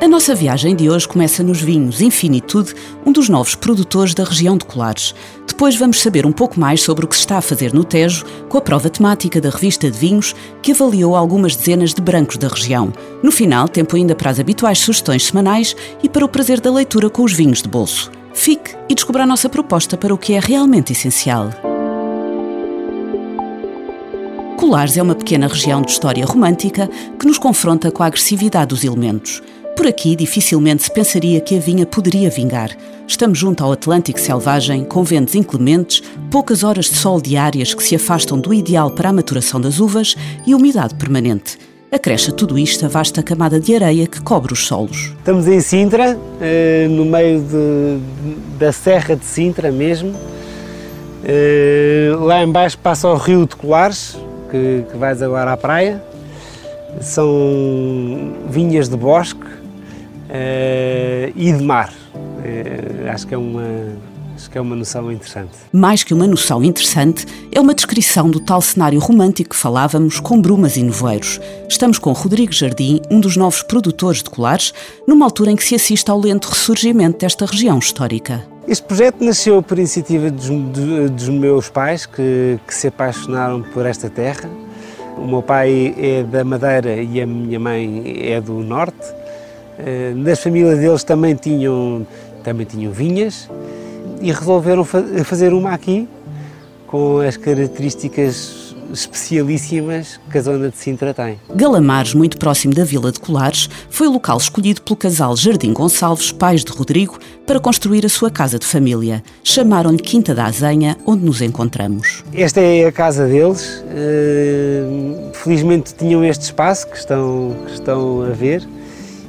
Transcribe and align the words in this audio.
A 0.00 0.08
nossa 0.08 0.34
viagem 0.34 0.74
de 0.74 0.90
hoje 0.90 1.06
começa 1.06 1.42
nos 1.42 1.60
vinhos 1.60 2.00
Infinitude, 2.00 2.74
um 3.06 3.12
dos 3.12 3.28
novos 3.28 3.54
produtores 3.54 4.12
da 4.12 4.24
região 4.24 4.56
de 4.56 4.64
Colares. 4.64 5.14
Depois 5.46 5.76
vamos 5.76 6.00
saber 6.00 6.26
um 6.26 6.32
pouco 6.32 6.58
mais 6.58 6.82
sobre 6.82 7.04
o 7.04 7.08
que 7.08 7.14
se 7.14 7.20
está 7.20 7.38
a 7.38 7.42
fazer 7.42 7.72
no 7.72 7.84
Tejo, 7.84 8.24
com 8.48 8.58
a 8.58 8.60
prova 8.60 8.90
temática 8.90 9.40
da 9.40 9.50
revista 9.50 9.90
de 9.90 9.96
vinhos, 9.96 10.34
que 10.60 10.72
avaliou 10.72 11.14
algumas 11.14 11.54
dezenas 11.54 11.94
de 11.94 12.02
brancos 12.02 12.36
da 12.36 12.48
região. 12.48 12.92
No 13.22 13.30
final, 13.30 13.68
tempo 13.68 13.96
ainda 13.96 14.14
para 14.14 14.30
as 14.30 14.40
habituais 14.40 14.78
sugestões 14.80 15.26
semanais 15.26 15.76
e 16.02 16.08
para 16.08 16.24
o 16.24 16.28
prazer 16.28 16.60
da 16.60 16.72
leitura 16.72 17.08
com 17.08 17.22
os 17.22 17.32
vinhos 17.32 17.62
de 17.62 17.68
bolso. 17.68 18.10
Fique 18.34 18.76
e 18.88 18.94
descubra 18.94 19.22
a 19.22 19.26
nossa 19.26 19.48
proposta 19.48 19.96
para 19.96 20.12
o 20.12 20.18
que 20.18 20.34
é 20.34 20.40
realmente 20.40 20.92
essencial. 20.92 21.50
Colares 24.56 24.96
é 24.96 25.02
uma 25.02 25.14
pequena 25.14 25.46
região 25.46 25.82
de 25.82 25.92
história 25.92 26.24
romântica 26.24 26.90
que 27.18 27.26
nos 27.26 27.38
confronta 27.38 27.92
com 27.92 28.02
a 28.02 28.06
agressividade 28.06 28.68
dos 28.68 28.82
elementos. 28.82 29.42
Por 29.76 29.88
aqui, 29.88 30.14
dificilmente 30.14 30.84
se 30.84 30.90
pensaria 30.90 31.40
que 31.40 31.56
a 31.56 31.60
vinha 31.60 31.84
poderia 31.84 32.30
vingar. 32.30 32.70
Estamos 33.08 33.36
junto 33.38 33.64
ao 33.64 33.72
Atlântico 33.72 34.20
selvagem, 34.20 34.84
com 34.84 35.02
ventos 35.02 35.34
inclementes, 35.34 36.00
poucas 36.30 36.62
horas 36.62 36.86
de 36.86 36.94
sol 36.94 37.20
diárias 37.20 37.74
que 37.74 37.82
se 37.82 37.96
afastam 37.96 38.38
do 38.38 38.54
ideal 38.54 38.92
para 38.92 39.08
a 39.08 39.12
maturação 39.12 39.60
das 39.60 39.80
uvas 39.80 40.14
e 40.46 40.54
umidade 40.54 40.94
permanente. 40.94 41.58
Acresce 41.90 42.30
a 42.30 42.32
tudo 42.32 42.56
isto 42.56 42.86
a 42.86 42.88
vasta 42.88 43.22
camada 43.22 43.58
de 43.58 43.74
areia 43.74 44.06
que 44.06 44.20
cobre 44.22 44.52
os 44.52 44.64
solos. 44.64 45.12
Estamos 45.18 45.46
em 45.48 45.60
Sintra, 45.60 46.16
eh, 46.40 46.86
no 46.88 47.04
meio 47.04 47.40
de, 47.40 47.98
da 48.58 48.72
Serra 48.72 49.16
de 49.16 49.24
Sintra 49.24 49.72
mesmo. 49.72 50.14
Eh, 51.24 52.12
lá 52.20 52.42
embaixo 52.44 52.78
passa 52.78 53.08
o 53.08 53.16
rio 53.16 53.44
de 53.46 53.56
Colares, 53.56 54.16
que, 54.50 54.84
que 54.90 54.96
vais 54.96 55.20
agora 55.20 55.52
à 55.52 55.56
praia. 55.56 56.02
São 57.00 58.34
vinhas 58.48 58.88
de 58.88 58.96
bosque, 58.96 59.63
e 61.34 61.52
de 61.52 61.62
mar. 61.62 61.92
Uh, 62.14 63.10
acho 63.10 63.26
que 63.26 63.34
é 63.34 63.38
uma 63.38 63.62
acho 64.34 64.50
que 64.50 64.58
é 64.58 64.60
uma 64.60 64.76
noção 64.76 65.10
interessante. 65.10 65.52
Mais 65.72 66.02
que 66.02 66.12
uma 66.12 66.26
noção 66.26 66.62
interessante, 66.62 67.24
é 67.52 67.60
uma 67.60 67.74
descrição 67.74 68.28
do 68.28 68.40
tal 68.40 68.60
cenário 68.60 68.98
romântico 68.98 69.50
que 69.50 69.56
falávamos 69.56 70.20
com 70.20 70.40
brumas 70.40 70.76
e 70.76 70.82
nevoeiros. 70.82 71.40
Estamos 71.68 71.98
com 71.98 72.12
Rodrigo 72.12 72.52
Jardim, 72.52 73.00
um 73.10 73.20
dos 73.20 73.36
novos 73.36 73.62
produtores 73.62 74.22
de 74.22 74.30
colares, 74.30 74.74
numa 75.06 75.24
altura 75.24 75.52
em 75.52 75.56
que 75.56 75.64
se 75.64 75.74
assiste 75.74 76.10
ao 76.10 76.20
lento 76.20 76.48
ressurgimento 76.48 77.18
desta 77.18 77.46
região 77.46 77.78
histórica. 77.78 78.44
Este 78.66 78.84
projeto 78.84 79.22
nasceu 79.24 79.62
por 79.62 79.78
iniciativa 79.78 80.30
dos, 80.30 80.48
dos 80.48 81.28
meus 81.28 81.68
pais, 81.68 82.06
que, 82.06 82.58
que 82.66 82.74
se 82.74 82.88
apaixonaram 82.88 83.62
por 83.62 83.86
esta 83.86 84.10
terra. 84.10 84.48
O 85.16 85.26
meu 85.26 85.42
pai 85.42 85.94
é 85.96 86.22
da 86.24 86.42
Madeira 86.42 86.96
e 86.96 87.20
a 87.20 87.26
minha 87.26 87.60
mãe 87.60 88.16
é 88.20 88.40
do 88.40 88.54
Norte 88.54 89.23
eh, 89.78 90.12
nas 90.14 90.40
famílias 90.40 90.78
deles 90.78 91.04
também 91.04 91.34
tinham, 91.34 92.06
também 92.42 92.66
tinham 92.66 92.92
vinhas 92.92 93.48
e 94.20 94.32
resolveram 94.32 94.84
fazer 94.84 95.52
uma 95.52 95.72
aqui 95.72 96.08
com 96.86 97.18
as 97.18 97.36
características 97.36 98.64
especialíssimas 98.92 100.20
que 100.30 100.38
a 100.38 100.42
zona 100.42 100.68
de 100.68 100.76
Sintra 100.76 101.12
tem. 101.12 101.38
Galamares, 101.54 102.14
muito 102.14 102.38
próximo 102.38 102.72
da 102.74 102.84
Vila 102.84 103.10
de 103.10 103.18
Colares, 103.18 103.68
foi 103.90 104.06
o 104.06 104.12
local 104.12 104.38
escolhido 104.38 104.82
pelo 104.82 104.96
casal 104.96 105.36
Jardim 105.36 105.72
Gonçalves, 105.72 106.30
pais 106.30 106.64
de 106.64 106.72
Rodrigo, 106.72 107.18
para 107.46 107.60
construir 107.60 108.06
a 108.06 108.08
sua 108.08 108.30
casa 108.30 108.58
de 108.58 108.66
família. 108.66 109.22
Chamaram-lhe 109.42 109.98
Quinta 109.98 110.34
da 110.34 110.46
Azenha, 110.46 110.96
onde 111.06 111.24
nos 111.24 111.42
encontramos. 111.42 112.22
Esta 112.32 112.60
é 112.60 112.86
a 112.86 112.92
casa 112.92 113.26
deles. 113.26 113.84
Eh, 113.90 115.30
felizmente 115.32 115.94
tinham 115.94 116.24
este 116.24 116.42
espaço 116.42 116.86
que 116.86 116.96
estão, 116.96 117.56
que 117.66 117.72
estão 117.72 118.22
a 118.22 118.30
ver 118.30 118.66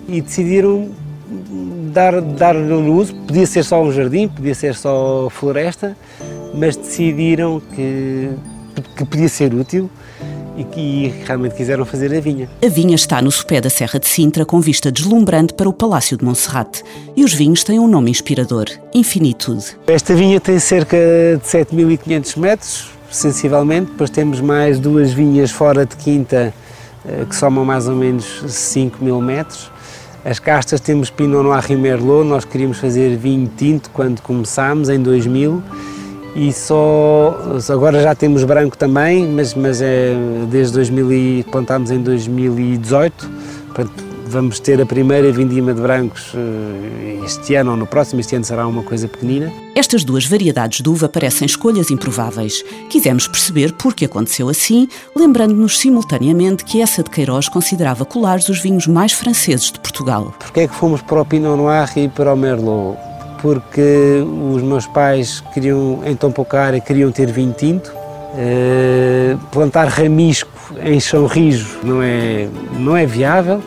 e 0.08 0.22
decidiram 0.22 0.90
dar, 1.92 2.22
dar 2.22 2.54
no 2.54 2.94
uso. 2.96 3.16
Podia 3.16 3.46
ser 3.46 3.64
só 3.64 3.82
um 3.82 3.92
jardim, 3.92 4.28
podia 4.28 4.56
ser 4.56 4.76
só 4.76 5.28
floresta, 5.30 5.96
mas 6.54 6.76
decidiram 6.76 7.62
que, 7.74 8.30
que 8.96 9.06
podia 9.06 9.30
ser 9.30 9.54
útil 9.54 9.90
e 10.58 10.64
que 10.64 11.14
realmente 11.26 11.56
quiseram 11.56 11.86
fazer 11.86 12.16
a 12.16 12.20
vinha. 12.20 12.50
A 12.64 12.70
vinha 12.70 12.96
está 12.96 13.22
no 13.22 13.32
sopé 13.32 13.60
da 13.60 13.70
Serra 13.70 14.00
de 14.00 14.08
Sintra, 14.08 14.46
com 14.46 14.60
vista 14.62 14.92
deslumbrante 14.92 15.54
para 15.54 15.68
o 15.68 15.74
Palácio 15.74 16.18
de 16.18 16.24
Monserrate. 16.24 16.84
E 17.16 17.24
os 17.24 17.34
vinhos 17.34 17.64
têm 17.64 17.80
um 17.80 17.88
nome 17.88 18.10
inspirador, 18.10 18.66
Infinitude. 18.94 19.78
Esta 19.88 20.14
vinha 20.14 20.40
tem 20.40 20.58
cerca 20.60 20.98
de 20.98 21.46
7.500 21.46 22.38
metros, 22.38 22.90
sensivelmente. 23.12 23.92
Depois 23.92 24.10
temos 24.10 24.40
mais 24.40 24.80
duas 24.80 25.12
vinhas 25.12 25.52
fora 25.52 25.86
de 25.86 25.96
quinta, 25.98 26.54
eh, 27.06 27.26
que 27.28 27.36
somam 27.36 27.66
mais 27.66 27.88
ou 27.88 27.96
menos 27.96 28.44
5 28.48 29.04
mil 29.04 29.20
metros. 29.22 29.75
As 30.26 30.40
castas 30.40 30.80
temos 30.80 31.12
Pinot 31.12 31.44
Noir 31.44 31.64
e 31.70 31.76
Merlot, 31.76 32.28
nós 32.28 32.44
queríamos 32.44 32.80
fazer 32.80 33.16
vinho 33.16 33.48
tinto 33.56 33.92
quando 33.92 34.22
começámos, 34.22 34.90
em 34.90 35.00
2000, 35.00 35.62
e 36.36 36.52
só, 36.52 37.40
agora 37.70 38.02
já 38.02 38.16
temos 38.16 38.44
branco 38.44 38.76
também, 38.76 39.28
mas, 39.28 39.54
mas 39.54 39.84
é 39.84 40.16
desde 40.50 40.74
2000 40.74 41.14
e 41.14 41.46
plantámos 41.52 41.92
em 41.92 42.02
2018, 42.02 43.30
portanto 43.68 44.05
vamos 44.36 44.60
ter 44.60 44.82
a 44.82 44.86
primeira 44.86 45.32
vindima 45.32 45.74
de 45.74 45.80
brancos 45.80 46.34
eh, 46.36 47.24
este 47.24 47.56
ano 47.56 47.72
ou 47.72 47.78
no 47.78 47.88
próximo, 47.88 48.20
este 48.20 48.36
ano 48.36 48.44
será 48.44 48.68
uma 48.68 48.84
coisa 48.84 49.08
pequenina. 49.08 49.50
Estas 49.74 50.04
duas 50.04 50.26
variedades 50.26 50.82
de 50.82 50.90
uva 50.90 51.08
parecem 51.08 51.46
escolhas 51.46 51.90
improváveis. 51.90 52.62
Quisemos 52.90 53.30
perceber 53.30 53.72
por 53.72 53.94
que 53.94 54.04
aconteceu 54.04 54.50
assim, 54.50 54.90
lembrando-nos 55.16 55.80
simultaneamente 55.80 56.66
que 56.66 56.82
essa 56.82 57.02
de 57.02 57.10
Queiroz 57.10 57.48
considerava 57.48 58.04
colares 58.04 58.50
os 58.50 58.60
vinhos 58.60 58.88
mais 58.88 59.14
franceses 59.14 59.72
de 59.72 59.80
Portugal. 59.80 60.34
Porquê 60.38 60.62
é 60.62 60.68
que 60.68 60.76
fomos 60.76 61.02
para 61.02 61.22
o 61.22 61.26
Pinot 61.26 61.56
Noir 61.56 61.90
e 61.96 62.10
para 62.10 62.34
o 62.34 62.36
Merlot? 62.36 62.98
Porque 63.42 64.22
os 64.54 64.62
meus 64.62 64.86
pais 64.86 65.42
queriam, 65.54 66.02
em 66.06 66.14
tão 66.14 66.30
pouca 66.30 66.60
área, 66.60 66.82
queriam 66.82 67.10
ter 67.10 67.32
vinho 67.32 67.54
tinto. 67.54 67.90
Uh, 68.34 69.38
plantar 69.50 69.88
ramisco 69.88 70.52
em 70.84 71.00
chão 71.00 71.26
rijo 71.26 71.80
não 71.86 72.04
é, 72.04 72.50
não 72.78 72.98
é 72.98 73.06
viável 73.06 73.64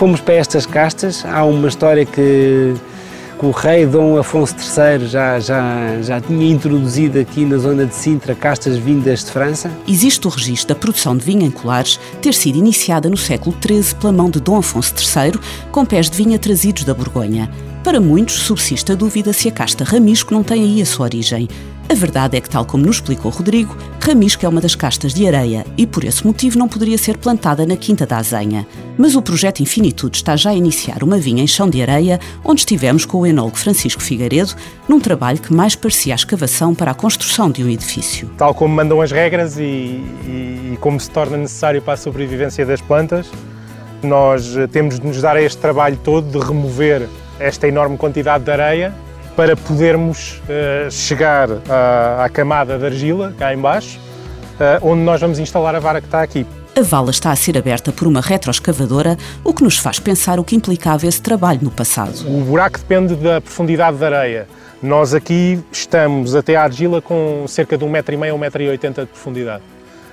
Fomos 0.00 0.18
para 0.18 0.32
estas 0.32 0.64
castas, 0.64 1.26
há 1.26 1.44
uma 1.44 1.68
história 1.68 2.06
que, 2.06 2.74
que 3.38 3.44
o 3.44 3.50
rei 3.50 3.84
Dom 3.84 4.16
Afonso 4.16 4.54
III 4.54 5.06
já, 5.06 5.38
já, 5.38 6.00
já 6.00 6.18
tinha 6.22 6.50
introduzido 6.50 7.18
aqui 7.20 7.44
na 7.44 7.58
zona 7.58 7.84
de 7.84 7.94
Sintra 7.94 8.34
castas 8.34 8.78
vindas 8.78 9.22
de 9.22 9.30
França. 9.30 9.70
Existe 9.86 10.26
o 10.26 10.30
registro 10.30 10.68
da 10.68 10.74
produção 10.74 11.14
de 11.14 11.22
vinho 11.22 11.42
em 11.42 11.50
colares 11.50 12.00
ter 12.22 12.32
sido 12.32 12.56
iniciada 12.56 13.10
no 13.10 13.16
século 13.18 13.54
XIII 13.62 13.96
pela 13.96 14.10
mão 14.10 14.30
de 14.30 14.40
Dom 14.40 14.56
Afonso 14.56 14.94
III, 14.94 15.38
com 15.70 15.84
pés 15.84 16.08
de 16.08 16.16
vinha 16.16 16.38
trazidos 16.38 16.84
da 16.84 16.94
Borgonha. 16.94 17.50
Para 17.84 18.00
muitos, 18.00 18.36
subsiste 18.36 18.92
a 18.92 18.94
dúvida 18.94 19.34
se 19.34 19.50
a 19.50 19.52
casta 19.52 19.84
Ramisco 19.84 20.32
não 20.32 20.42
tem 20.42 20.62
aí 20.62 20.80
a 20.80 20.86
sua 20.86 21.04
origem. 21.04 21.46
A 21.90 21.94
verdade 21.94 22.36
é 22.36 22.40
que, 22.40 22.48
tal 22.48 22.64
como 22.64 22.86
nos 22.86 22.96
explicou 22.96 23.32
Rodrigo, 23.32 23.76
Ramisco 24.00 24.46
é 24.46 24.48
uma 24.48 24.60
das 24.60 24.76
castas 24.76 25.12
de 25.12 25.26
areia 25.26 25.66
e, 25.76 25.88
por 25.88 26.04
esse 26.04 26.24
motivo, 26.24 26.56
não 26.56 26.68
poderia 26.68 26.96
ser 26.96 27.16
plantada 27.18 27.66
na 27.66 27.76
Quinta 27.76 28.06
da 28.06 28.18
Azenha. 28.18 28.64
Mas 28.96 29.16
o 29.16 29.20
projeto 29.22 29.58
Infinitude 29.58 30.18
está 30.18 30.36
já 30.36 30.50
a 30.50 30.54
iniciar 30.54 31.02
uma 31.02 31.18
vinha 31.18 31.42
em 31.42 31.48
chão 31.48 31.68
de 31.68 31.82
areia, 31.82 32.20
onde 32.44 32.60
estivemos 32.60 33.04
com 33.04 33.18
o 33.18 33.26
enólogo 33.26 33.58
Francisco 33.58 34.00
Figueiredo, 34.00 34.54
num 34.88 35.00
trabalho 35.00 35.40
que 35.40 35.52
mais 35.52 35.74
parecia 35.74 36.14
a 36.14 36.16
escavação 36.16 36.76
para 36.76 36.92
a 36.92 36.94
construção 36.94 37.50
de 37.50 37.64
um 37.64 37.68
edifício. 37.68 38.30
Tal 38.38 38.54
como 38.54 38.72
mandam 38.72 39.00
as 39.00 39.10
regras 39.10 39.58
e, 39.58 39.62
e, 39.62 40.70
e 40.74 40.78
como 40.80 41.00
se 41.00 41.10
torna 41.10 41.36
necessário 41.36 41.82
para 41.82 41.94
a 41.94 41.96
sobrevivência 41.96 42.64
das 42.64 42.80
plantas, 42.80 43.26
nós 44.00 44.54
temos 44.70 45.00
de 45.00 45.04
nos 45.04 45.20
dar 45.20 45.36
a 45.36 45.42
este 45.42 45.58
trabalho 45.58 45.98
todo 46.04 46.30
de 46.30 46.38
remover 46.38 47.08
esta 47.40 47.66
enorme 47.66 47.96
quantidade 47.96 48.44
de 48.44 48.50
areia 48.52 48.94
para 49.36 49.56
podermos 49.56 50.40
uh, 50.44 50.90
chegar 50.90 51.48
à, 51.68 52.24
à, 52.24 52.28
camada 52.28 52.78
de 52.78 52.84
argila, 52.84 53.32
cá 53.38 53.54
embaixo, 53.54 53.98
uh, 53.98 54.86
onde 54.86 55.02
nós 55.02 55.20
vamos 55.20 55.38
instalar 55.38 55.74
a 55.74 55.78
vara 55.78 56.00
que 56.00 56.06
está 56.06 56.22
aqui. 56.22 56.46
A 56.76 56.82
vala 56.82 57.10
está 57.10 57.32
a 57.32 57.36
ser 57.36 57.58
aberta 57.58 57.90
por 57.90 58.06
uma 58.06 58.20
retroescavadora, 58.20 59.16
o 59.42 59.52
que 59.52 59.62
nos 59.62 59.76
faz 59.78 59.98
pensar 59.98 60.38
o 60.38 60.44
que 60.44 60.54
implicava 60.54 61.06
esse 61.06 61.20
trabalho 61.20 61.60
no 61.62 61.70
passado. 61.70 62.14
O 62.26 62.42
buraco 62.42 62.78
depende 62.78 63.14
da 63.16 63.40
profundidade 63.40 63.96
da 63.96 64.06
areia. 64.06 64.48
Nós 64.82 65.12
aqui 65.12 65.58
estamos 65.72 66.34
até 66.34 66.56
à 66.56 66.62
argila 66.62 67.02
com 67.02 67.44
cerca 67.48 67.76
de 67.76 67.84
1,5m 67.84 68.46
a 68.46 68.50
1,80m 68.50 69.00
de 69.00 69.06
profundidade. 69.06 69.62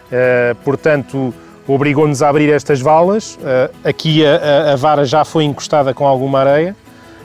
Uh, 0.07 0.55
portanto, 0.63 1.33
obrigou-nos 1.67 2.23
a 2.23 2.29
abrir 2.29 2.51
estas 2.51 2.81
valas. 2.81 3.37
Aqui 3.83 4.25
a, 4.25 4.73
a, 4.73 4.75
vara 4.75 5.05
já 5.05 5.23
foi 5.23 5.43
encostada 5.43 5.93
com 5.93 6.07
alguma 6.07 6.39
areia 6.39 6.75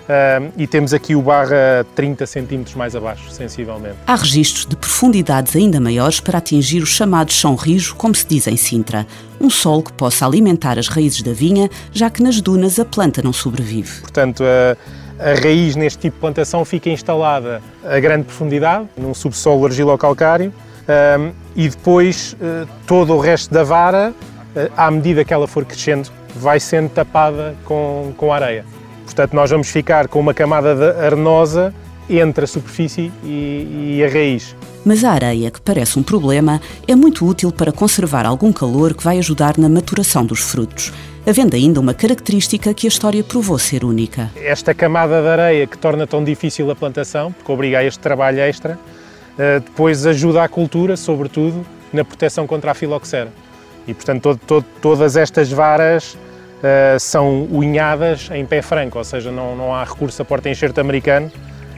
Uh, 0.02 0.52
e 0.56 0.66
temos 0.66 0.92
aqui 0.92 1.14
o 1.14 1.22
barra 1.22 1.86
30 1.94 2.26
centímetros 2.26 2.74
mais 2.74 2.96
abaixo, 2.96 3.30
sensivelmente. 3.30 3.96
Há 4.06 4.16
registros 4.16 4.66
de 4.66 4.74
profundidades 4.74 5.54
ainda 5.54 5.80
maiores 5.80 6.18
para 6.18 6.38
atingir 6.38 6.82
o 6.82 6.86
chamado 6.86 7.32
chão 7.32 7.54
rijo, 7.54 7.94
como 7.94 8.14
se 8.14 8.26
diz 8.26 8.46
em 8.46 8.56
Sintra, 8.56 9.06
um 9.40 9.48
solo 9.48 9.84
que 9.84 9.92
possa 9.92 10.26
alimentar 10.26 10.78
as 10.78 10.88
raízes 10.88 11.22
da 11.22 11.32
vinha, 11.32 11.70
já 11.92 12.10
que 12.10 12.22
nas 12.22 12.40
dunas 12.40 12.78
a 12.78 12.84
planta 12.84 13.22
não 13.22 13.32
sobrevive. 13.32 14.00
Portanto, 14.00 14.42
a, 14.42 14.76
a 15.30 15.34
raiz 15.40 15.76
neste 15.76 16.00
tipo 16.00 16.16
de 16.16 16.20
plantação 16.20 16.64
fica 16.64 16.90
instalada 16.90 17.62
a 17.84 18.00
grande 18.00 18.24
profundidade, 18.24 18.88
num 18.96 19.14
subsolo 19.14 19.66
argilocalcário, 19.66 20.52
um, 20.82 21.32
e 21.54 21.68
depois 21.68 22.34
uh, 22.34 22.68
todo 22.86 23.14
o 23.14 23.20
resto 23.20 23.54
da 23.54 23.62
vara, 23.62 24.12
uh, 24.12 24.72
à 24.76 24.90
medida 24.90 25.24
que 25.24 25.32
ela 25.32 25.46
for 25.46 25.64
crescendo, 25.64 26.10
vai 26.34 26.58
sendo 26.58 26.88
tapada 26.90 27.54
com, 27.64 28.12
com 28.16 28.32
areia. 28.32 28.64
Portanto, 29.12 29.34
nós 29.34 29.50
vamos 29.50 29.68
ficar 29.68 30.08
com 30.08 30.18
uma 30.18 30.32
camada 30.32 30.98
arenosa 31.04 31.74
entre 32.08 32.44
a 32.44 32.48
superfície 32.48 33.12
e, 33.22 33.98
e 33.98 34.04
a 34.04 34.08
raiz. 34.08 34.56
Mas 34.86 35.04
a 35.04 35.10
areia, 35.10 35.50
que 35.50 35.60
parece 35.60 35.98
um 35.98 36.02
problema, 36.02 36.62
é 36.88 36.96
muito 36.96 37.26
útil 37.26 37.52
para 37.52 37.70
conservar 37.70 38.24
algum 38.24 38.50
calor 38.50 38.94
que 38.94 39.04
vai 39.04 39.18
ajudar 39.18 39.58
na 39.58 39.68
maturação 39.68 40.24
dos 40.24 40.40
frutos, 40.40 40.90
havendo 41.26 41.54
ainda 41.54 41.78
uma 41.78 41.92
característica 41.92 42.72
que 42.72 42.86
a 42.86 42.88
história 42.88 43.22
provou 43.22 43.58
ser 43.58 43.84
única. 43.84 44.30
Esta 44.34 44.72
camada 44.72 45.20
de 45.20 45.28
areia 45.28 45.66
que 45.66 45.76
torna 45.76 46.06
tão 46.06 46.24
difícil 46.24 46.70
a 46.70 46.74
plantação, 46.74 47.32
porque 47.32 47.52
obriga 47.52 47.80
a 47.80 47.84
este 47.84 48.00
trabalho 48.00 48.40
extra, 48.40 48.78
eh, 49.38 49.60
depois 49.60 50.06
ajuda 50.06 50.42
a 50.42 50.48
cultura, 50.48 50.96
sobretudo, 50.96 51.66
na 51.92 52.02
proteção 52.02 52.46
contra 52.46 52.70
a 52.70 52.74
filoxera. 52.74 53.30
E, 53.86 53.92
portanto, 53.92 54.22
todo, 54.22 54.40
todo, 54.46 54.64
todas 54.80 55.16
estas 55.16 55.52
varas 55.52 56.16
uh, 56.62 56.98
são 56.98 57.44
unhadas 57.50 58.28
em 58.32 58.46
pé 58.46 58.62
franco, 58.62 58.98
ou 58.98 59.04
seja, 59.04 59.30
não, 59.30 59.56
não 59.56 59.74
há 59.74 59.84
recurso 59.84 60.22
a 60.22 60.24
porta-enxerto 60.24 60.80
americano, 60.80 61.30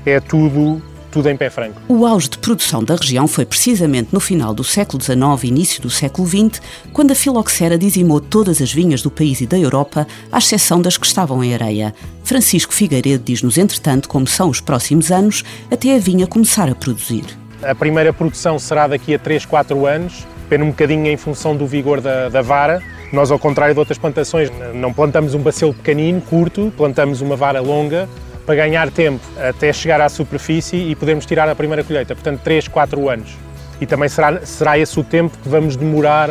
é 0.05 0.21
tudo 0.21 0.83
tudo 1.15 1.31
em 1.31 1.37
pé 1.37 1.49
franco. 1.49 1.81
O 1.87 2.05
auge 2.05 2.29
de 2.29 2.39
produção 2.39 2.83
da 2.83 2.97
região 2.97 3.29
foi 3.29 3.47
precisamente 3.47 4.09
no 4.13 4.19
final 4.19 4.53
do 4.53 4.65
século 4.65 5.01
XIX 5.01 5.45
e 5.45 5.47
início 5.47 5.81
do 5.81 5.89
século 5.89 6.27
XX, 6.27 6.61
quando 6.93 7.13
a 7.13 7.15
filoxera 7.15 7.79
dizimou 7.79 8.21
todas 8.21 8.61
as 8.61 8.73
vinhas 8.73 9.01
do 9.01 9.13
país 9.13 9.41
e 9.41 9.47
da 9.47 9.57
Europa, 9.57 10.09
à 10.33 10.39
exceção 10.39 10.83
das 10.83 10.99
que 10.99 11.07
estavam 11.07 11.45
em 11.45 11.55
areia. 11.55 11.95
Francisco 12.25 12.75
Figueiredo 12.75 13.23
diz-nos, 13.23 13.57
entretanto, 13.57 14.09
como 14.09 14.27
são 14.27 14.49
os 14.49 14.61
próximos 14.61 15.13
anos 15.13 15.45
até 15.71 15.95
a 15.95 16.01
vinha 16.01 16.27
começar 16.27 16.69
a 16.69 16.75
produzir. 16.75 17.25
A 17.63 17.77
primeira 17.77 18.13
produção 18.13 18.59
será 18.59 18.89
daqui 18.89 19.15
a 19.15 19.19
3, 19.19 19.47
4 19.47 19.87
anos, 19.87 20.27
depende 20.43 20.65
um 20.65 20.71
bocadinho 20.71 21.07
em 21.07 21.17
função 21.17 21.57
do 21.57 21.65
vigor 21.65 22.01
da, 22.01 22.29
da 22.29 22.43
vara. 22.43 22.83
Nós, 23.15 23.31
ao 23.31 23.39
contrário 23.39 23.73
de 23.73 23.79
outras 23.79 23.97
plantações, 23.97 24.51
não 24.75 24.93
plantamos 24.93 25.35
um 25.35 25.39
bacilo 25.39 25.73
pequenino, 25.73 26.21
curto, 26.21 26.73
plantamos 26.77 27.21
uma 27.21 27.37
vara 27.37 27.61
longa, 27.61 28.09
para 28.45 28.57
ganhar 28.57 28.91
tempo 28.91 29.25
até 29.39 29.73
chegar 29.73 30.01
à 30.01 30.09
superfície 30.09 30.77
e 30.77 30.97
podermos 30.97 31.25
tirar 31.25 31.49
a 31.49 31.55
primeira 31.55 31.85
colheita, 31.85 32.13
portanto 32.13 32.41
3, 32.43 32.67
4 32.67 33.09
anos. 33.09 33.37
E 33.81 33.87
também 33.87 34.09
será, 34.09 34.45
será 34.45 34.77
esse 34.77 34.99
o 34.99 35.05
tempo 35.05 35.39
que 35.39 35.49
vamos 35.49 35.77
demorar 35.77 36.31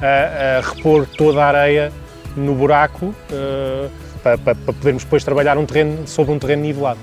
a, 0.00 0.58
a 0.58 0.60
repor 0.60 1.04
toda 1.18 1.44
a 1.44 1.48
areia 1.48 1.92
no 2.36 2.54
buraco 2.54 3.06
uh, 3.06 3.90
para, 4.22 4.38
para, 4.38 4.54
para 4.54 4.72
podermos 4.72 5.02
depois 5.02 5.24
trabalhar 5.24 5.58
um 5.58 5.66
terreno, 5.66 6.06
sobre 6.06 6.32
um 6.32 6.38
terreno 6.38 6.62
nivelado. 6.62 7.00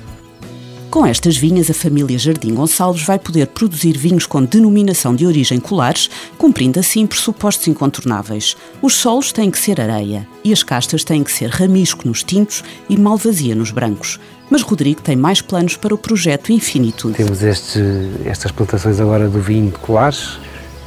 Com 0.97 1.05
estas 1.05 1.37
vinhas, 1.37 1.69
a 1.69 1.75
família 1.75 2.17
Jardim 2.17 2.55
Gonçalves 2.55 3.03
vai 3.03 3.19
poder 3.19 3.45
produzir 3.45 3.95
vinhos 3.95 4.25
com 4.25 4.43
denominação 4.43 5.15
de 5.15 5.27
origem 5.27 5.59
colares, 5.59 6.09
cumprindo 6.39 6.79
assim 6.79 7.05
pressupostos 7.05 7.67
incontornáveis. 7.67 8.57
Os 8.81 8.95
solos 8.95 9.31
têm 9.31 9.51
que 9.51 9.59
ser 9.59 9.79
areia 9.79 10.27
e 10.43 10.51
as 10.51 10.63
castas 10.63 11.03
têm 11.03 11.23
que 11.23 11.31
ser 11.31 11.51
ramisco 11.51 12.07
nos 12.07 12.23
tintos 12.23 12.63
e 12.89 12.97
malvazia 12.97 13.53
nos 13.53 13.69
brancos. 13.69 14.19
Mas 14.49 14.63
Rodrigo 14.63 14.99
tem 14.99 15.15
mais 15.15 15.39
planos 15.39 15.77
para 15.77 15.93
o 15.93 15.99
projeto 15.99 16.51
Infinitude. 16.51 17.13
Temos 17.13 17.43
estes, 17.43 17.79
estas 18.25 18.51
plantações 18.51 18.99
agora 18.99 19.29
do 19.29 19.39
vinho 19.39 19.69
de 19.69 19.77
colares, 19.77 20.39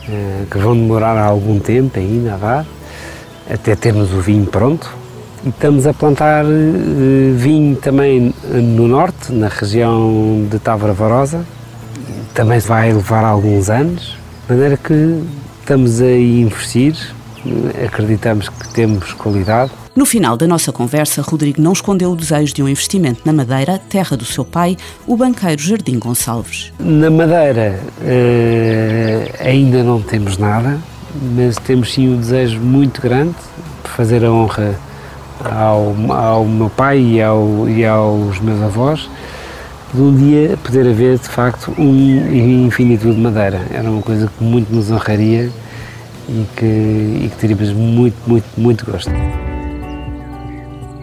eh, 0.08 0.42
que 0.50 0.58
vão 0.58 0.74
demorar 0.74 1.16
algum 1.18 1.60
tempo 1.60 2.00
ainda 2.00 2.34
a 2.34 2.36
dar, 2.36 2.66
até 3.48 3.76
termos 3.76 4.12
o 4.12 4.20
vinho 4.20 4.46
pronto. 4.46 4.92
Estamos 5.46 5.86
a 5.86 5.94
plantar 5.94 6.44
eh, 6.44 7.32
vinho 7.34 7.76
também 7.76 8.34
no 8.44 8.86
norte, 8.86 9.32
na 9.32 9.48
região 9.48 10.46
de 10.50 10.58
Távora 10.58 10.92
Varosa. 10.92 11.44
Também 12.34 12.58
vai 12.58 12.92
levar 12.92 13.24
alguns 13.24 13.70
anos, 13.70 14.18
de 14.46 14.54
maneira 14.54 14.76
que 14.76 15.22
estamos 15.60 16.00
a 16.00 16.12
investir, 16.12 16.94
acreditamos 17.84 18.48
que 18.48 18.68
temos 18.68 19.12
qualidade 19.14 19.72
no 19.96 20.06
final 20.06 20.36
da 20.36 20.46
nossa 20.46 20.72
conversa, 20.72 21.20
Rodrigo 21.20 21.60
não 21.60 21.72
escondeu 21.72 22.12
o 22.12 22.16
desejo 22.16 22.54
de 22.54 22.62
um 22.62 22.68
investimento 22.68 23.22
na 23.24 23.32
Madeira, 23.32 23.78
terra 23.88 24.16
do 24.16 24.24
seu 24.24 24.44
pai, 24.44 24.76
o 25.04 25.16
banqueiro 25.16 25.60
Jardim 25.60 25.98
Gonçalves. 25.98 26.72
Na 26.78 27.10
Madeira 27.10 27.80
eh, 28.02 29.30
ainda 29.40 29.82
não 29.82 30.00
temos 30.00 30.38
nada, 30.38 30.78
mas 31.36 31.56
temos 31.56 31.92
sim 31.92 32.08
um 32.08 32.16
desejo 32.16 32.60
muito 32.60 33.02
grande 33.02 33.34
de 33.84 33.90
fazer 33.90 34.24
a 34.24 34.30
honra 34.30 34.74
ao, 35.44 35.94
ao 36.12 36.44
meu 36.44 36.70
pai 36.70 37.00
e, 37.00 37.22
ao, 37.22 37.68
e 37.68 37.84
aos 37.84 38.40
meus 38.40 38.62
avós 38.62 39.08
de 39.92 40.00
um 40.00 40.14
dia 40.14 40.56
poder 40.62 40.88
haver 40.88 41.18
de 41.18 41.28
facto 41.28 41.72
um 41.76 42.66
infinito 42.66 43.12
de 43.12 43.20
madeira. 43.20 43.60
Era 43.72 43.90
uma 43.90 44.02
coisa 44.02 44.30
que 44.36 44.44
muito 44.44 44.72
nos 44.72 44.90
honraria 44.90 45.50
e 46.28 46.46
que, 46.56 46.64
e 46.64 47.28
que 47.30 47.36
teríamos 47.36 47.72
muito, 47.72 48.16
muito, 48.26 48.46
muito 48.56 48.86
gosto. 48.86 49.10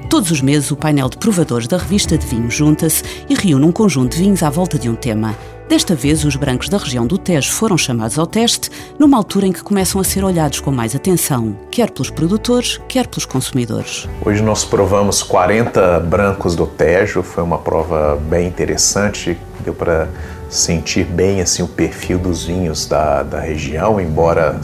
Todos 0.09 0.31
os 0.31 0.41
meses, 0.41 0.71
o 0.71 0.77
painel 0.77 1.09
de 1.09 1.17
provadores 1.17 1.67
da 1.67 1.77
revista 1.77 2.17
de 2.17 2.25
vinhos 2.25 2.53
junta-se 2.53 3.03
e 3.29 3.35
reúne 3.35 3.65
um 3.65 3.71
conjunto 3.73 4.15
de 4.15 4.23
vinhos 4.23 4.41
à 4.41 4.49
volta 4.49 4.79
de 4.79 4.89
um 4.89 4.95
tema. 4.95 5.35
Desta 5.67 5.93
vez, 5.93 6.23
os 6.23 6.37
brancos 6.37 6.69
da 6.69 6.77
região 6.77 7.05
do 7.05 7.17
Tejo 7.17 7.51
foram 7.51 7.77
chamados 7.77 8.17
ao 8.17 8.25
teste, 8.25 8.71
numa 8.97 9.17
altura 9.17 9.47
em 9.47 9.51
que 9.51 9.61
começam 9.61 9.99
a 9.99 10.03
ser 10.03 10.23
olhados 10.23 10.61
com 10.61 10.71
mais 10.71 10.95
atenção, 10.95 11.57
quer 11.69 11.91
pelos 11.91 12.09
produtores, 12.09 12.79
quer 12.87 13.05
pelos 13.05 13.25
consumidores. 13.25 14.07
Hoje 14.25 14.41
nós 14.41 14.63
provamos 14.63 15.21
40 15.21 15.99
brancos 15.99 16.55
do 16.55 16.65
Tejo, 16.65 17.21
foi 17.21 17.43
uma 17.43 17.57
prova 17.57 18.15
bem 18.15 18.47
interessante, 18.47 19.37
deu 19.59 19.73
para 19.73 20.07
sentir 20.49 21.03
bem 21.03 21.41
assim 21.41 21.63
o 21.63 21.67
perfil 21.67 22.17
dos 22.17 22.45
vinhos 22.45 22.85
da, 22.85 23.23
da 23.23 23.41
região, 23.41 23.99
embora 23.99 24.61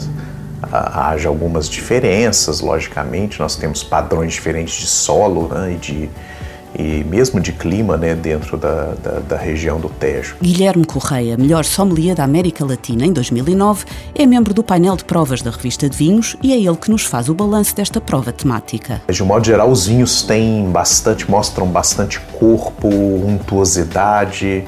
haja 0.72 1.28
algumas 1.28 1.68
diferenças, 1.68 2.60
logicamente, 2.60 3.38
nós 3.38 3.56
temos 3.56 3.82
padrões 3.82 4.32
diferentes 4.32 4.74
de 4.74 4.86
solo 4.86 5.48
né, 5.48 5.74
e, 5.74 5.76
de, 5.76 6.10
e 6.78 7.04
mesmo 7.04 7.40
de 7.40 7.52
clima 7.52 7.96
né, 7.96 8.14
dentro 8.14 8.56
da, 8.56 8.94
da, 9.02 9.20
da, 9.20 9.36
região 9.36 9.78
do 9.78 9.88
Tejo. 9.88 10.36
Guilherme 10.40 10.84
Correia, 10.84 11.36
melhor 11.36 11.64
sommelier 11.64 12.14
da 12.14 12.24
América 12.24 12.64
Latina 12.64 13.06
em 13.06 13.12
2009, 13.12 13.84
é 14.14 14.26
membro 14.26 14.52
do 14.52 14.62
painel 14.62 14.96
de 14.96 15.04
provas 15.04 15.42
da 15.42 15.50
revista 15.50 15.88
de 15.88 15.96
vinhos 15.96 16.36
e 16.42 16.52
é 16.52 16.56
ele 16.56 16.76
que 16.76 16.90
nos 16.90 17.04
faz 17.04 17.28
o 17.28 17.34
balanço 17.34 17.74
desta 17.76 18.00
prova 18.00 18.32
temática. 18.32 19.02
De 19.08 19.22
um 19.22 19.26
modo 19.26 19.44
geral, 19.44 19.70
os 19.70 19.86
vinhos 19.86 20.22
têm 20.22 20.68
bastante, 20.70 21.30
mostram 21.30 21.66
bastante 21.66 22.20
corpo, 22.38 22.88
untuosidade, 22.88 24.64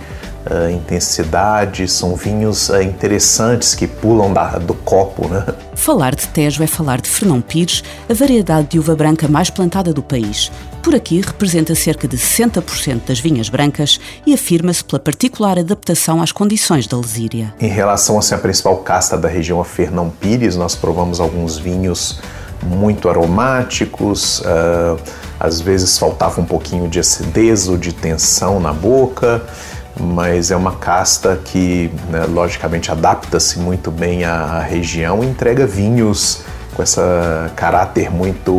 uh, 0.51 0.71
intensidade, 0.71 1.89
são 1.89 2.15
vinhos 2.15 2.69
uh, 2.69 2.81
interessantes 2.81 3.75
que 3.75 3.87
pulam 3.87 4.33
da, 4.33 4.59
do 4.59 4.75
copo. 4.75 5.29
Né? 5.29 5.45
Falar 5.75 6.15
de 6.15 6.27
Tejo 6.29 6.63
é 6.63 6.67
falar 6.67 7.01
de 7.01 7.09
Fernão 7.09 7.41
Pires, 7.41 7.83
a 8.09 8.15
variedade 8.15 8.69
de 8.69 8.79
uva 8.79 8.95
branca 8.95 9.29
mais 9.29 9.51
plantada 9.51 9.93
do 9.93 10.03
país. 10.03 10.51
Por 10.83 10.95
aqui 10.95 11.21
representa 11.21 11.75
cerca 11.75 12.07
de 12.07 12.17
60% 12.17 13.07
das 13.07 13.19
vinhas 13.19 13.49
brancas 13.49 13.99
e 14.25 14.33
afirma-se 14.33 14.85
pela 14.85 15.01
particular 15.01 15.59
adaptação 15.59 16.23
às 16.23 16.31
condições 16.31 16.87
da 16.87 16.97
Lesíria. 16.97 17.53
Em 17.61 17.69
relação 17.69 18.19
assim, 18.19 18.35
à 18.35 18.39
principal 18.39 18.77
casta 18.79 19.17
da 19.19 19.29
região, 19.29 19.61
a 19.61 19.65
Fernão 19.65 20.11
Pires, 20.11 20.57
nós 20.57 20.75
provamos 20.75 21.19
alguns 21.19 21.59
vinhos 21.59 22.21
muito 22.63 23.09
aromáticos, 23.09 24.41
uh, 24.41 24.99
às 25.39 25.61
vezes 25.61 25.99
faltava 25.99 26.41
um 26.41 26.45
pouquinho 26.45 26.89
de 26.89 26.99
acidez 26.99 27.69
ou 27.69 27.77
de 27.77 27.93
tensão 27.93 28.59
na 28.59 28.73
boca 28.73 29.45
mas 29.99 30.51
é 30.51 30.57
uma 30.57 30.73
casta 30.77 31.41
que, 31.45 31.91
né, 32.11 32.25
logicamente, 32.27 32.91
adapta-se 32.91 33.59
muito 33.59 33.91
bem 33.91 34.25
à 34.25 34.61
região 34.61 35.23
e 35.25 35.27
entrega 35.27 35.67
vinhos 35.67 36.45
com 36.77 36.83
esse 36.83 37.01
caráter 37.57 38.11
muito, 38.11 38.53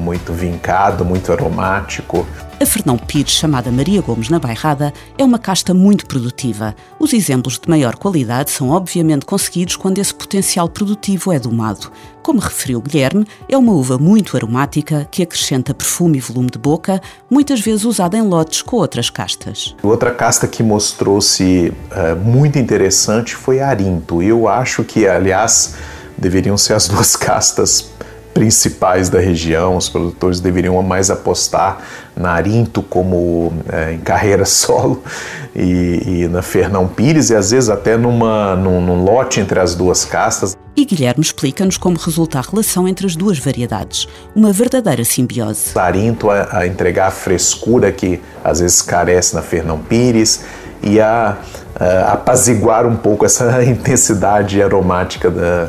muito 0.00 0.32
vincado, 0.32 1.04
muito 1.04 1.30
aromático. 1.30 2.26
A 2.60 2.66
Fernão 2.66 2.96
Pires, 2.96 3.34
chamada 3.34 3.70
Maria 3.70 4.00
Gomes 4.00 4.30
na 4.30 4.40
Bairrada, 4.40 4.92
é 5.16 5.22
uma 5.22 5.38
casta 5.38 5.72
muito 5.72 6.06
produtiva. 6.06 6.74
Os 6.98 7.12
exemplos 7.12 7.56
de 7.56 7.68
maior 7.68 7.94
qualidade 7.94 8.50
são 8.50 8.70
obviamente 8.70 9.24
conseguidos 9.24 9.76
quando 9.76 9.98
esse 9.98 10.12
potencial 10.12 10.68
produtivo 10.68 11.32
é 11.32 11.38
domado. 11.38 11.92
Como 12.20 12.40
referiu 12.40 12.80
Guilherme, 12.80 13.26
é 13.48 13.56
uma 13.56 13.72
uva 13.72 13.96
muito 13.96 14.36
aromática 14.36 15.06
que 15.10 15.22
acrescenta 15.22 15.72
perfume 15.72 16.18
e 16.18 16.20
volume 16.20 16.50
de 16.50 16.58
boca, 16.58 17.00
muitas 17.30 17.60
vezes 17.60 17.84
usada 17.84 18.16
em 18.16 18.22
lotes 18.22 18.62
com 18.62 18.76
outras 18.76 19.08
castas. 19.08 19.76
Outra 19.82 20.10
casta 20.10 20.48
que 20.48 20.62
mostrou-se 20.62 21.72
uh, 21.92 22.16
muito 22.16 22.58
interessante 22.58 23.36
foi 23.36 23.60
a 23.60 23.68
Arinto. 23.68 24.20
Eu 24.20 24.48
acho 24.48 24.82
que, 24.82 25.06
aliás, 25.06 25.76
deveriam 26.18 26.58
ser 26.58 26.74
as 26.74 26.88
duas 26.88 27.16
castas 27.16 27.90
principais 28.38 29.08
da 29.08 29.18
região. 29.18 29.76
Os 29.76 29.88
produtores 29.88 30.40
deveriam 30.40 30.80
mais 30.82 31.10
apostar 31.10 31.78
na 32.16 32.30
Arinto 32.30 32.82
como 32.82 33.52
é, 33.68 33.94
em 33.94 33.98
carreira 33.98 34.44
solo 34.46 35.02
e, 35.54 36.02
e, 36.22 36.28
na 36.28 36.40
Fernão 36.40 36.86
Pires 36.86 37.30
e 37.30 37.34
às 37.34 37.50
vezes 37.50 37.68
até 37.68 37.96
numa, 37.96 38.54
num, 38.54 38.80
num 38.80 39.02
lote 39.02 39.40
entre 39.40 39.58
as 39.58 39.74
duas 39.74 40.04
castas. 40.04 40.56
E 40.76 40.84
Guilherme 40.84 41.24
explica-nos 41.24 41.76
como 41.76 41.98
resulta 41.98 42.38
a 42.38 42.42
relação 42.42 42.86
entre 42.86 43.04
as 43.04 43.16
duas 43.16 43.38
variedades, 43.40 44.06
uma 44.36 44.52
verdadeira 44.52 45.04
simbiose. 45.04 45.76
A 45.76 45.82
Arinto 45.82 46.30
a, 46.30 46.58
a 46.58 46.66
entregar 46.68 47.08
a 47.08 47.10
frescura 47.10 47.90
que 47.90 48.20
às 48.44 48.60
vezes 48.60 48.80
carece 48.80 49.34
na 49.34 49.42
Fernão 49.42 49.78
Pires 49.80 50.44
e 50.80 51.00
a, 51.00 51.38
a 51.78 52.12
apaziguar 52.12 52.86
um 52.86 52.96
pouco 52.96 53.24
essa 53.24 53.62
intensidade 53.64 54.62
aromática 54.62 55.30
da, 55.30 55.68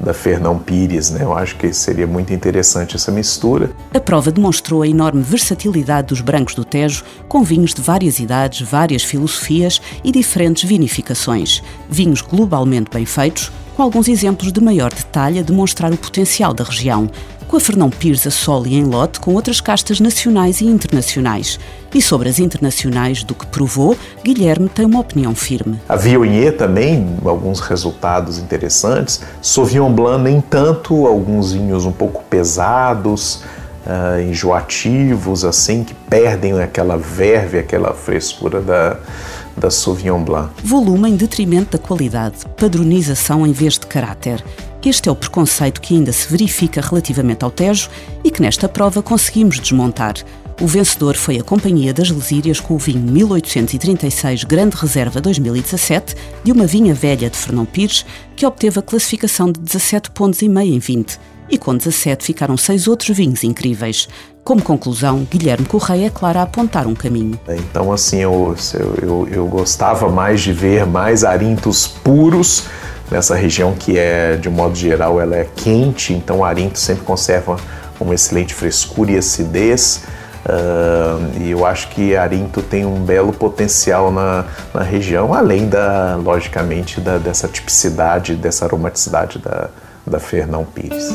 da 0.00 0.12
Fernão 0.12 0.58
Pires. 0.58 1.10
Né? 1.10 1.22
Eu 1.22 1.36
acho 1.36 1.56
que 1.56 1.72
seria 1.72 2.06
muito 2.06 2.32
interessante 2.32 2.96
essa 2.96 3.10
mistura. 3.10 3.70
A 3.92 4.00
prova 4.00 4.30
demonstrou 4.30 4.82
a 4.82 4.88
enorme 4.88 5.22
versatilidade 5.22 6.08
dos 6.08 6.20
brancos 6.20 6.54
do 6.54 6.64
Tejo, 6.64 7.04
com 7.28 7.42
vinhos 7.42 7.74
de 7.74 7.80
várias 7.80 8.18
idades, 8.18 8.68
várias 8.68 9.02
filosofias 9.02 9.80
e 10.02 10.10
diferentes 10.12 10.68
vinificações. 10.68 11.62
Vinhos 11.88 12.20
globalmente 12.20 12.90
bem 12.92 13.06
feitos, 13.06 13.50
com 13.76 13.82
alguns 13.82 14.06
exemplos 14.08 14.52
de 14.52 14.60
maior 14.60 14.92
detalhe 14.92 15.40
a 15.40 15.42
demonstrar 15.42 15.92
o 15.92 15.96
potencial 15.96 16.54
da 16.54 16.62
região, 16.62 17.10
com 17.54 17.58
a 17.58 17.60
Fernão 17.60 17.88
Pires 17.88 18.26
a 18.26 18.32
solo 18.32 18.66
e 18.66 18.74
em 18.74 18.82
lote 18.82 19.20
com 19.20 19.32
outras 19.32 19.60
castas 19.60 20.00
nacionais 20.00 20.60
e 20.60 20.64
internacionais. 20.64 21.60
E 21.94 22.02
sobre 22.02 22.28
as 22.28 22.40
internacionais 22.40 23.22
do 23.22 23.32
que 23.32 23.46
provou, 23.46 23.96
Guilherme 24.24 24.68
tem 24.68 24.84
uma 24.84 24.98
opinião 24.98 25.36
firme. 25.36 25.78
A 25.88 25.94
Viognier 25.94 26.56
também, 26.56 27.16
alguns 27.24 27.60
resultados 27.60 28.38
interessantes. 28.38 29.20
Sauvignon 29.40 29.92
Blanc 29.92 30.24
nem 30.24 30.40
tanto, 30.40 31.06
alguns 31.06 31.52
vinhos 31.52 31.84
um 31.84 31.92
pouco 31.92 32.24
pesados, 32.24 33.44
uh, 33.86 34.20
enjoativos, 34.28 35.44
assim, 35.44 35.84
que 35.84 35.94
perdem 35.94 36.60
aquela 36.60 36.96
verve, 36.96 37.60
aquela 37.60 37.94
frescura 37.94 38.60
da, 38.60 38.96
da 39.56 39.70
Sauvignon 39.70 40.24
Blanc. 40.24 40.50
Volume 40.64 41.08
em 41.08 41.14
detrimento 41.14 41.78
da 41.78 41.78
qualidade, 41.78 42.38
padronização 42.56 43.46
em 43.46 43.52
vez 43.52 43.74
de 43.74 43.86
caráter. 43.86 44.42
Este 44.84 45.08
é 45.08 45.12
o 45.12 45.16
preconceito 45.16 45.80
que 45.80 45.94
ainda 45.94 46.12
se 46.12 46.28
verifica 46.28 46.78
relativamente 46.82 47.42
ao 47.42 47.50
Tejo 47.50 47.88
e 48.22 48.30
que 48.30 48.42
nesta 48.42 48.68
prova 48.68 49.02
conseguimos 49.02 49.58
desmontar. 49.58 50.16
O 50.60 50.66
vencedor 50.66 51.16
foi 51.16 51.38
a 51.38 51.42
Companhia 51.42 51.94
das 51.94 52.10
Lesírias 52.10 52.60
com 52.60 52.74
o 52.74 52.78
vinho 52.78 53.00
1836 53.00 54.44
Grande 54.44 54.76
Reserva 54.76 55.22
2017 55.22 56.14
de 56.44 56.52
uma 56.52 56.66
vinha 56.66 56.92
velha 56.92 57.30
de 57.30 57.36
Fernão 57.36 57.64
Pires, 57.64 58.04
que 58.36 58.44
obteve 58.44 58.78
a 58.78 58.82
classificação 58.82 59.50
de 59.50 59.58
17 59.58 60.10
pontos 60.10 60.42
e 60.42 60.50
meio 60.50 60.74
em 60.74 60.78
20. 60.78 61.18
E 61.48 61.56
com 61.56 61.74
17 61.74 62.22
ficaram 62.22 62.56
seis 62.56 62.86
outros 62.86 63.16
vinhos 63.16 63.42
incríveis. 63.42 64.06
Como 64.44 64.60
conclusão, 64.60 65.26
Guilherme 65.30 65.66
Correia 65.66 66.06
é 66.06 66.10
claro 66.10 66.40
a 66.40 66.42
apontar 66.42 66.86
um 66.86 66.94
caminho. 66.94 67.40
Então, 67.48 67.90
assim, 67.90 68.18
eu, 68.18 68.54
eu, 69.00 69.28
eu 69.30 69.46
gostava 69.46 70.10
mais 70.10 70.42
de 70.42 70.52
ver 70.52 70.86
mais 70.86 71.24
arintos 71.24 71.86
puros 71.86 72.64
nessa 73.10 73.34
região 73.34 73.74
que 73.74 73.98
é, 73.98 74.36
de 74.36 74.48
modo 74.48 74.74
geral, 74.74 75.20
ela 75.20 75.36
é 75.36 75.46
quente, 75.56 76.12
então 76.12 76.38
o 76.38 76.44
arinto 76.44 76.78
sempre 76.78 77.04
conserva 77.04 77.56
uma 78.00 78.14
excelente 78.14 78.54
frescura 78.54 79.12
e 79.12 79.18
acidez. 79.18 80.02
Uh, 80.44 81.40
e 81.40 81.50
eu 81.52 81.64
acho 81.64 81.88
que 81.88 82.14
Arinto 82.14 82.60
tem 82.60 82.84
um 82.84 83.02
belo 83.02 83.32
potencial 83.32 84.12
na, 84.12 84.44
na 84.74 84.82
região, 84.82 85.32
além 85.32 85.68
da, 85.68 86.16
logicamente, 86.16 87.00
da, 87.00 87.16
dessa 87.16 87.48
tipicidade, 87.48 88.34
dessa 88.34 88.66
aromaticidade 88.66 89.38
da, 89.38 89.70
da 90.06 90.20
Fernão 90.20 90.66
Pires. 90.66 91.14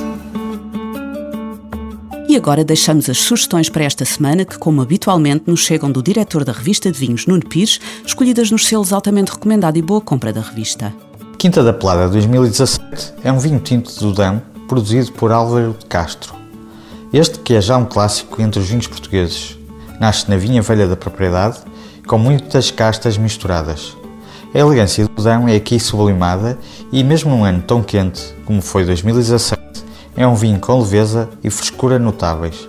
E 2.27 2.36
agora 2.36 2.63
deixamos 2.63 3.10
as 3.10 3.19
sugestões 3.19 3.69
para 3.69 3.84
esta 3.84 4.05
semana 4.05 4.46
que, 4.46 4.58
como 4.58 4.81
habitualmente, 4.81 5.43
nos 5.48 5.62
chegam 5.62 5.91
do 5.91 6.01
diretor 6.01 6.43
da 6.43 6.51
revista 6.51 6.91
de 6.91 6.98
vinhos, 6.98 7.25
Nuno 7.27 7.46
Pires, 7.48 7.79
escolhidas 8.05 8.50
nos 8.50 8.67
selos 8.67 8.93
altamente 8.93 9.31
recomendado 9.31 9.77
e 9.77 9.81
boa 9.81 10.01
compra 10.01 10.34
da 10.34 10.41
revista. 10.41 10.93
Quinta 11.39 11.63
da 11.63 11.72
Pelada 11.72 12.10
2017 12.10 13.13
é 13.24 13.31
um 13.31 13.39
vinho 13.39 13.62
tinto 13.62 13.98
do 13.98 14.12
Dão 14.12 14.41
produzido 14.67 15.13
por 15.13 15.31
Álvaro 15.31 15.74
de 15.79 15.86
Castro. 15.86 16.36
Este 17.13 17.39
que 17.39 17.53
é 17.53 17.62
já 17.62 17.77
um 17.77 17.86
clássico 17.86 18.41
entre 18.41 18.60
os 18.60 18.67
vinhos 18.67 18.88
portugueses. 18.88 19.58
Nasce 20.01 20.29
na 20.29 20.36
vinha 20.36 20.62
velha 20.62 20.86
da 20.86 20.98
propriedade, 20.98 21.60
com 22.05 22.17
muitas 22.17 22.72
castas 22.72 23.17
misturadas. 23.17 23.96
A 24.53 24.60
elegância 24.60 25.08
do 25.08 25.24
Dão 25.24 25.48
é 25.48 25.55
aqui 25.55 25.79
sublimada 25.79 26.60
e 26.91 27.05
mesmo 27.05 27.31
num 27.31 27.46
ano 27.46 27.62
tão 27.62 27.81
quente 27.81 28.36
como 28.43 28.62
foi 28.62 28.84
2017, 28.84 29.62
é 30.17 30.27
um 30.27 30.36
vinho 30.36 30.60
com 30.60 30.77
leveza 30.77 31.29
e 31.41 31.50
frescura 31.50 31.98
notáveis. 31.98 32.67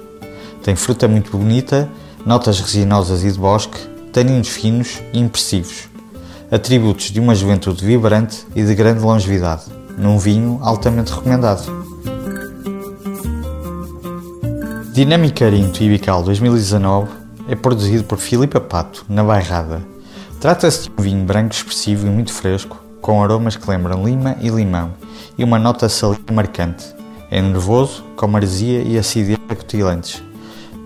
Tem 0.62 0.76
fruta 0.76 1.08
muito 1.08 1.36
bonita, 1.36 1.88
notas 2.24 2.60
resinosas 2.60 3.24
e 3.24 3.32
de 3.32 3.38
bosque, 3.38 3.80
taninos 4.12 4.48
finos 4.48 5.02
e 5.12 5.18
impressivos 5.18 5.89
atributos 6.50 7.12
de 7.12 7.20
uma 7.20 7.34
juventude 7.34 7.84
vibrante 7.84 8.44
e 8.54 8.62
de 8.64 8.74
grande 8.74 9.00
longevidade, 9.00 9.64
num 9.96 10.18
vinho 10.18 10.58
altamente 10.62 11.12
recomendado. 11.12 11.62
Dinâmica 14.92 15.46
Arinto 15.46 15.82
Ibical 15.82 16.24
2019 16.24 17.08
é 17.48 17.54
produzido 17.54 18.04
por 18.04 18.18
Filipe 18.18 18.58
Pato, 18.58 19.04
na 19.08 19.22
Bairrada. 19.22 19.80
Trata-se 20.40 20.84
de 20.84 20.90
um 20.98 21.02
vinho 21.02 21.24
branco 21.24 21.54
expressivo 21.54 22.06
e 22.06 22.10
muito 22.10 22.32
fresco, 22.32 22.82
com 23.00 23.22
aromas 23.22 23.56
que 23.56 23.70
lembram 23.70 24.04
lima 24.04 24.36
e 24.40 24.48
limão 24.48 24.92
e 25.38 25.44
uma 25.44 25.58
nota 25.58 25.88
salina 25.88 26.20
marcante. 26.32 26.84
É 27.30 27.40
nervoso, 27.40 28.02
com 28.16 28.26
maresia 28.26 28.82
e 28.82 28.98
acidez 28.98 29.38
acutilhantes. 29.48 30.22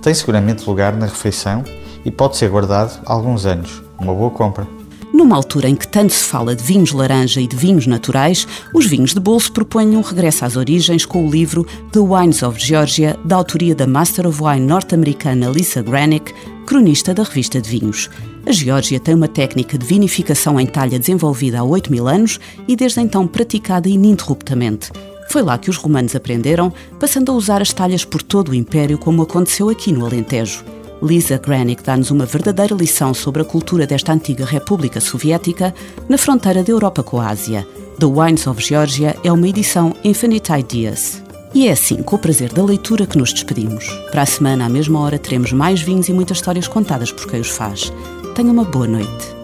Tem 0.02 0.12
seguramente 0.12 0.68
lugar 0.68 0.94
na 0.94 1.06
refeição 1.06 1.64
e 2.04 2.10
pode 2.10 2.36
ser 2.36 2.50
guardado 2.50 3.00
alguns 3.06 3.46
anos. 3.46 3.82
Uma 3.98 4.12
boa 4.12 4.30
compra. 4.30 4.83
Numa 5.14 5.36
altura 5.36 5.68
em 5.68 5.76
que 5.76 5.86
tanto 5.86 6.12
se 6.12 6.24
fala 6.24 6.56
de 6.56 6.64
vinhos 6.64 6.90
laranja 6.90 7.40
e 7.40 7.46
de 7.46 7.54
vinhos 7.54 7.86
naturais, 7.86 8.48
os 8.74 8.84
vinhos 8.84 9.14
de 9.14 9.20
bolso 9.20 9.52
propõem 9.52 9.96
um 9.96 10.00
regresso 10.00 10.44
às 10.44 10.56
origens 10.56 11.06
com 11.06 11.24
o 11.24 11.30
livro 11.30 11.64
The 11.92 12.00
Wines 12.00 12.42
of 12.42 12.58
Georgia, 12.58 13.16
da 13.24 13.36
autoria 13.36 13.76
da 13.76 13.86
Master 13.86 14.26
of 14.26 14.42
Wine 14.42 14.66
norte-americana 14.66 15.48
Lisa 15.50 15.82
Granick, 15.82 16.34
cronista 16.66 17.14
da 17.14 17.22
revista 17.22 17.60
de 17.60 17.70
vinhos. 17.70 18.10
A 18.44 18.50
Geórgia 18.50 18.98
tem 18.98 19.14
uma 19.14 19.28
técnica 19.28 19.78
de 19.78 19.86
vinificação 19.86 20.58
em 20.58 20.66
talha 20.66 20.98
desenvolvida 20.98 21.60
há 21.60 21.62
8 21.62 21.92
mil 21.92 22.08
anos 22.08 22.40
e 22.66 22.74
desde 22.74 23.00
então 23.00 23.24
praticada 23.24 23.88
ininterruptamente. 23.88 24.90
Foi 25.28 25.42
lá 25.42 25.56
que 25.56 25.70
os 25.70 25.76
romanos 25.76 26.16
aprenderam, 26.16 26.72
passando 26.98 27.30
a 27.30 27.36
usar 27.36 27.62
as 27.62 27.72
talhas 27.72 28.04
por 28.04 28.20
todo 28.20 28.48
o 28.48 28.54
Império, 28.54 28.98
como 28.98 29.22
aconteceu 29.22 29.68
aqui 29.68 29.92
no 29.92 30.04
Alentejo. 30.04 30.64
Lisa 31.02 31.38
Granick 31.38 31.82
dá-nos 31.82 32.10
uma 32.10 32.24
verdadeira 32.24 32.74
lição 32.74 33.12
sobre 33.12 33.42
a 33.42 33.44
cultura 33.44 33.86
desta 33.86 34.12
antiga 34.12 34.44
República 34.44 35.00
Soviética 35.00 35.74
na 36.08 36.16
fronteira 36.16 36.62
da 36.62 36.70
Europa 36.70 37.02
com 37.02 37.20
a 37.20 37.28
Ásia. 37.28 37.66
The 37.98 38.06
Wines 38.06 38.46
of 38.46 38.62
Georgia 38.62 39.16
é 39.22 39.30
uma 39.30 39.48
edição 39.48 39.94
Infinite 40.02 40.52
Ideas. 40.52 41.22
E 41.54 41.68
é 41.68 41.72
assim, 41.72 42.02
com 42.02 42.16
o 42.16 42.18
prazer 42.18 42.52
da 42.52 42.64
leitura, 42.64 43.06
que 43.06 43.16
nos 43.16 43.32
despedimos. 43.32 43.86
Para 44.10 44.22
a 44.22 44.26
semana, 44.26 44.66
à 44.66 44.68
mesma 44.68 44.98
hora, 45.00 45.18
teremos 45.18 45.52
mais 45.52 45.80
vinhos 45.80 46.08
e 46.08 46.12
muitas 46.12 46.38
histórias 46.38 46.66
contadas 46.66 47.12
por 47.12 47.28
quem 47.28 47.40
os 47.40 47.50
faz. 47.50 47.92
Tenha 48.34 48.50
uma 48.50 48.64
boa 48.64 48.88
noite. 48.88 49.43